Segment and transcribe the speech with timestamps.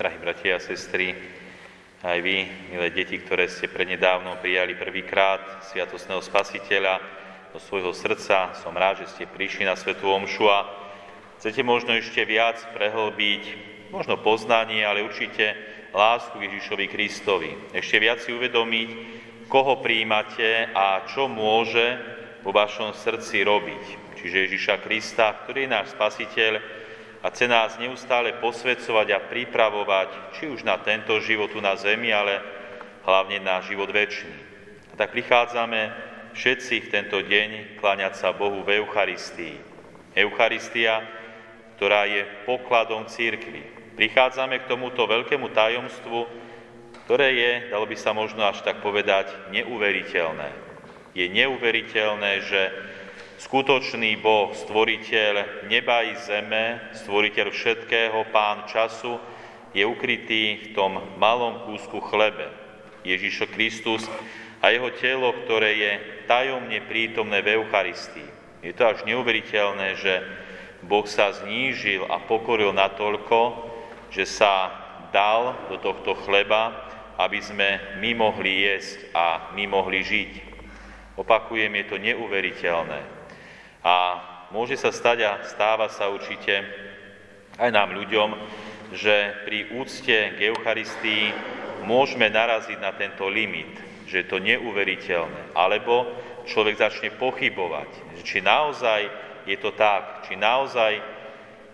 [0.00, 1.12] drahí bratia a sestry,
[2.00, 6.96] aj vy, milé deti, ktoré ste prednedávno prijali prvýkrát Sviatosného Spasiteľa
[7.52, 10.64] do svojho srdca, som rád, že ste prišli na Svetú Omšu a
[11.36, 13.44] chcete možno ešte viac prehlbiť,
[13.92, 15.52] možno poznanie, ale určite
[15.92, 17.52] lásku Ježišovi Kristovi.
[17.76, 18.88] Ešte viac si uvedomiť,
[19.52, 22.00] koho príjmate a čo môže
[22.40, 24.16] vo vašom srdci robiť.
[24.16, 26.79] Čiže Ježiša Krista, ktorý je náš Spasiteľ,
[27.20, 32.08] a chce nás neustále posvedcovať a pripravovať, či už na tento život tu na zemi,
[32.08, 32.40] ale
[33.04, 34.32] hlavne na život väčší.
[34.92, 35.92] A tak prichádzame
[36.32, 39.60] všetci v tento deň kláňať sa Bohu v Eucharistii.
[40.16, 41.04] Eucharistia,
[41.76, 43.94] ktorá je pokladom církvy.
[44.00, 46.24] Prichádzame k tomuto veľkému tajomstvu,
[47.04, 50.50] ktoré je, dalo by sa možno až tak povedať, neuveriteľné.
[51.12, 52.62] Je neuveriteľné, že
[53.40, 59.16] Skutočný Boh, stvoriteľ neba i zeme, stvoriteľ všetkého, pán času,
[59.72, 62.52] je ukrytý v tom malom kúsku chlebe.
[63.00, 64.04] Ježišo Kristus
[64.60, 65.92] a jeho telo, ktoré je
[66.28, 68.28] tajomne prítomné v Eucharistii.
[68.60, 70.20] Je to až neuveriteľné, že
[70.84, 73.72] Boh sa znížil a pokoril natoľko,
[74.12, 74.68] že sa
[75.16, 76.76] dal do tohto chleba,
[77.16, 80.30] aby sme my mohli jesť a my mohli žiť.
[81.16, 83.19] Opakujem, je to neuveriteľné.
[84.50, 86.66] Môže sa stať a stáva sa určite
[87.54, 88.34] aj nám ľuďom,
[88.90, 91.30] že pri úcte k Eucharistii
[91.86, 93.70] môžeme naraziť na tento limit,
[94.10, 95.54] že je to neuveriteľné.
[95.54, 96.10] Alebo
[96.50, 99.06] človek začne pochybovať, či naozaj
[99.46, 100.98] je to tak, či naozaj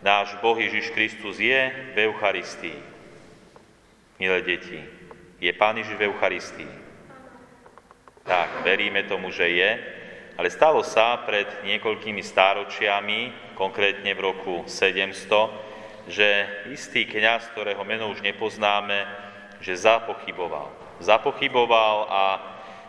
[0.00, 2.80] náš Boh Ježiš Kristus je v Eucharistii.
[4.16, 4.80] Milé deti,
[5.44, 6.72] je Pán Ježiš v Eucharistii.
[8.24, 9.70] Tak, veríme tomu, že je,
[10.36, 16.28] ale stalo sa pred niekoľkými stáročiami, konkrétne v roku 700, že
[16.72, 19.06] istý kňaz, ktorého meno už nepoznáme,
[19.62, 20.72] že zapochyboval.
[20.98, 22.22] Zapochyboval a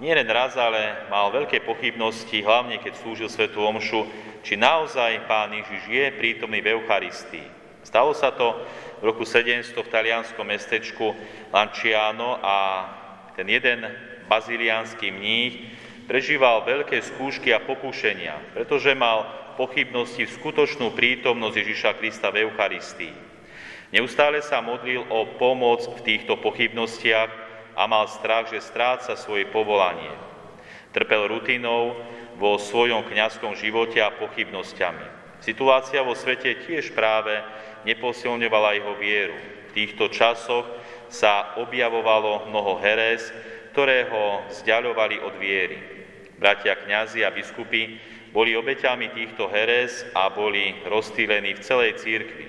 [0.00, 4.06] nielen raz, ale mal veľké pochybnosti, hlavne keď slúžil Svetu Omšu,
[4.44, 7.46] či naozaj Pán Ježiš je prítomný v Eucharistii.
[7.84, 8.64] Stalo sa to
[9.00, 11.12] v roku 700 v talianskom mestečku
[11.52, 12.56] Lanciano a
[13.36, 13.84] ten jeden
[14.24, 15.54] baziliánsky mních
[16.04, 23.14] prežíval veľké skúšky a pokúšenia, pretože mal pochybnosti v skutočnú prítomnosť Ježiša Krista v Eucharistii.
[23.94, 27.30] Neustále sa modlil o pomoc v týchto pochybnostiach
[27.78, 30.10] a mal strach, že stráca svoje povolanie.
[30.90, 31.94] Trpel rutinou
[32.34, 35.06] vo svojom kňazskom živote a pochybnosťami.
[35.38, 37.38] Situácia vo svete tiež práve
[37.86, 39.36] neposilňovala jeho vieru.
[39.70, 40.66] V týchto časoch
[41.06, 43.30] sa objavovalo mnoho herez,
[43.74, 44.46] ktoré ho
[45.18, 45.82] od viery.
[46.38, 47.98] Bratia kňazi a biskupy
[48.30, 52.46] boli obeťami týchto herez a boli rozstýlení v celej církvi.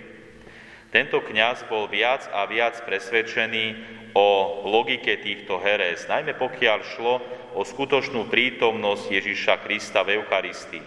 [0.93, 3.65] Tento kňaz bol viac a viac presvedčený
[4.13, 7.15] o logike týchto herez, najmä pokiaľ šlo
[7.57, 10.85] o skutočnú prítomnosť Ježiša Krista v Eucharistii.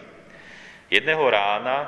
[0.86, 1.78] Jedného rána,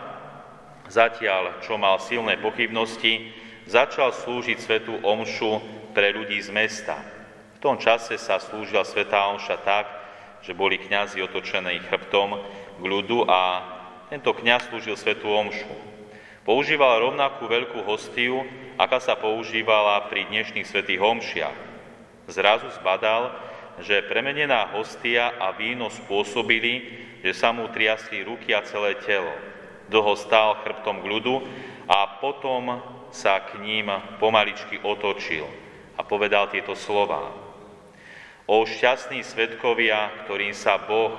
[0.91, 3.31] zatiaľ čo mal silné pochybnosti,
[3.71, 5.63] začal slúžiť svetú omšu
[5.95, 7.20] pre ľudí z mesta.
[7.61, 9.85] V tom čase sa slúžila svetá omša tak,
[10.41, 12.41] že boli kňazi otočení chrbtom
[12.81, 13.61] k ľudu a
[14.09, 15.69] tento kňaz slúžil svetú omšu.
[16.49, 18.49] Používal rovnakú veľkú hostiu,
[18.81, 21.59] aká sa používala pri dnešných svetých omšiach.
[22.33, 23.29] Zrazu zbadal,
[23.85, 29.37] že premenená hostia a víno spôsobili, že sa mu triasli ruky a celé telo.
[29.93, 31.45] Dlho stál chrbtom k ľudu
[31.93, 32.81] a potom
[33.13, 35.45] sa k ním pomaličky otočil
[36.01, 37.50] a povedal tieto slová.
[38.51, 41.15] O šťastní svetkovia, ktorým sa Boh,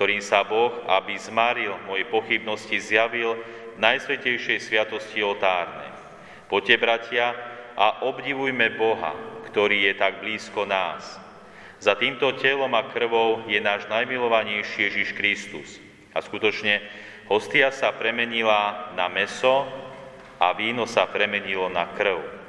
[0.00, 5.92] ktorým sa Boh, aby zmaril moje pochybnosti, zjavil v najsvetejšej sviatosti oltárnej.
[6.48, 7.36] Poďte, bratia,
[7.76, 9.12] a obdivujme Boha,
[9.52, 11.20] ktorý je tak blízko nás.
[11.84, 15.84] Za týmto telom a krvou je náš najmilovanejší Ježiš Kristus.
[16.16, 16.80] A skutočne
[17.28, 19.68] hostia sa premenila na meso
[20.40, 22.39] a víno sa premenilo na krv.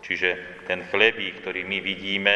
[0.00, 2.34] Čiže ten chlebík, ktorý my vidíme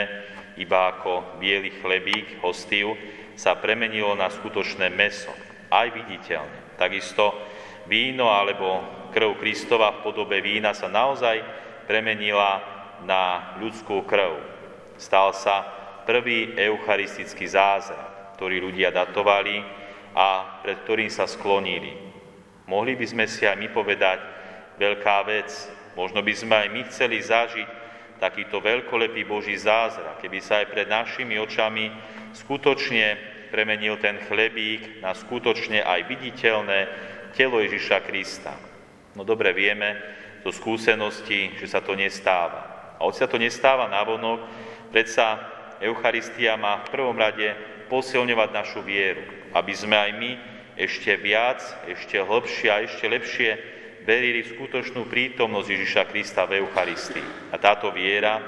[0.61, 2.95] iba ako biely chlebík, hostiu,
[3.35, 5.35] sa premenilo na skutočné meso,
[5.73, 6.79] aj viditeľne.
[6.79, 7.35] Takisto
[7.91, 11.43] víno alebo krv Kristova v podobe vína sa naozaj
[11.91, 12.63] premenila
[13.03, 14.39] na ľudskú krv.
[14.95, 15.67] Stal sa
[16.07, 19.63] prvý eucharistický zázrak, ktorý ľudia datovali
[20.15, 21.99] a pred ktorým sa sklonili.
[22.71, 24.19] Mohli by sme si aj my povedať,
[24.79, 25.51] veľká vec,
[25.95, 27.69] Možno by sme aj my chceli zažiť
[28.19, 31.91] takýto veľkolepý Boží zázrak, keby sa aj pred našimi očami
[32.35, 33.15] skutočne
[33.55, 36.81] premenil ten chlebík na skutočne aj viditeľné
[37.39, 38.59] telo Ježiša Krista.
[39.15, 39.95] No dobre vieme,
[40.43, 42.93] zo skúsenosti, že sa to nestáva.
[42.99, 44.45] A od sa to nestáva navonok,
[44.91, 45.41] predsa
[45.79, 47.55] Eucharistia má v prvom rade
[47.87, 49.23] posilňovať našu vieru,
[49.55, 50.31] aby sme aj my
[50.75, 53.74] ešte viac, ešte hlbšie a ešte lepšie
[54.05, 57.51] verili v skutočnú prítomnosť Ježiša Krista v Eucharistii.
[57.51, 58.41] A táto viera,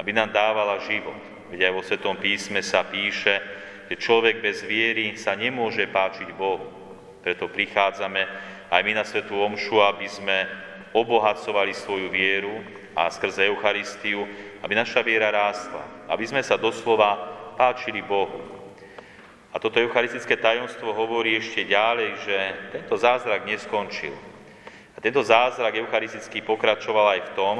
[0.00, 1.20] aby nám dávala život.
[1.52, 3.38] Veď aj vo Svetom písme sa píše,
[3.92, 6.66] že človek bez viery sa nemôže páčiť Bohu.
[7.20, 8.24] Preto prichádzame
[8.72, 10.48] aj my na Svetú Omšu, aby sme
[10.96, 12.64] obohacovali svoju vieru
[12.96, 14.24] a skrze Eucharistiu,
[14.64, 17.20] aby naša viera rástla, aby sme sa doslova
[17.60, 18.40] páčili Bohu.
[19.54, 22.36] A toto eucharistické tajomstvo hovorí ešte ďalej, že
[22.74, 24.33] tento zázrak neskončil.
[25.04, 27.56] Tento zázrak eucharistický pokračoval aj v tom,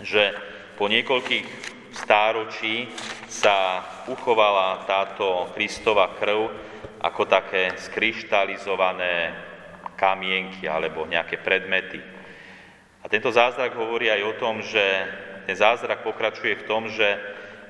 [0.00, 0.32] že
[0.80, 1.44] po niekoľkých
[1.92, 2.88] stáročí
[3.28, 6.48] sa uchovala táto Kristova krv
[7.04, 9.36] ako také skryštalizované
[10.00, 12.00] kamienky alebo nejaké predmety.
[13.04, 14.80] A tento zázrak hovorí aj o tom, že
[15.44, 17.20] ten zázrak pokračuje v tom, že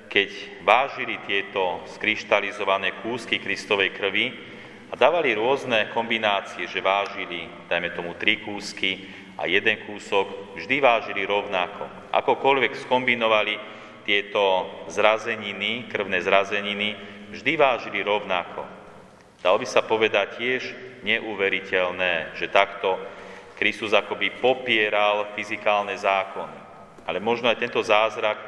[0.07, 4.55] keď vážili tieto skryštalizované kúsky Kristovej krvi
[4.97, 9.05] a dávali rôzne kombinácie, že vážili, dajme tomu, tri kúsky
[9.37, 11.85] a jeden kúsok, vždy vážili rovnako.
[12.17, 13.61] Akokoľvek skombinovali
[14.09, 16.97] tieto zrazeniny, krvné zrazeniny,
[17.29, 18.65] vždy vážili rovnako.
[19.45, 20.63] Dalo by sa povedať tiež
[21.05, 22.97] neuveriteľné, že takto
[23.61, 26.57] Kristus akoby popieral fyzikálne zákony.
[27.05, 28.41] Ale možno aj tento zázrak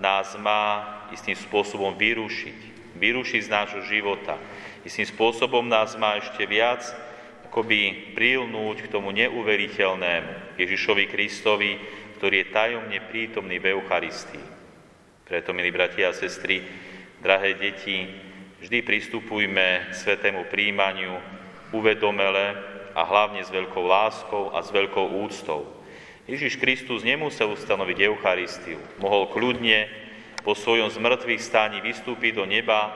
[0.00, 2.88] nás má istým spôsobom vyrušiť.
[2.96, 4.40] Vyrušiť z nášho života.
[4.90, 6.82] Istým spôsobom nás má ešte viac
[7.46, 11.78] akoby prilnúť k tomu neuveriteľnému Ježišovi Kristovi,
[12.18, 14.42] ktorý je tajomne prítomný v Eucharistii.
[15.30, 16.66] Preto, milí bratia a sestry,
[17.22, 18.10] drahé deti,
[18.58, 21.22] vždy pristupujme k svetému príjmaniu
[21.70, 22.58] uvedomele,
[22.90, 25.70] a hlavne s veľkou láskou a s veľkou úctou.
[26.26, 28.82] Ježiš Kristus nemusel ustanoviť Eucharistiu.
[28.98, 29.86] Mohol kľudne
[30.42, 32.90] po svojom zmrtvých stáni vystúpiť do neba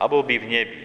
[0.00, 0.82] a bol by v nebi.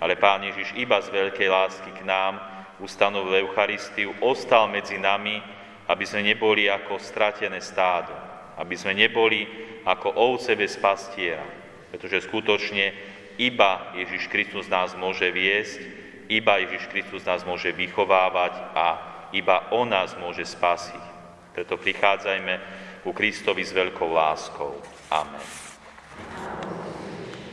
[0.00, 2.36] Ale Pán Ježiš iba z veľkej lásky k nám
[2.82, 5.40] ustanovil Eucharistiu, ostal medzi nami,
[5.88, 8.12] aby sme neboli ako stratené stádo,
[8.60, 9.48] aby sme neboli
[9.88, 11.46] ako ovce bez pastiera,
[11.88, 12.92] pretože skutočne
[13.40, 18.86] iba Ježiš Kristus nás môže viesť iba Ježiš Kristus nás môže vychovávať a
[19.30, 21.02] iba On nás môže spasiť.
[21.54, 22.54] Preto prichádzajme
[23.06, 24.74] ku Kristovi s veľkou láskou.
[25.10, 25.65] Amen.